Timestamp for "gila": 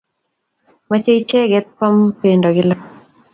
2.55-2.75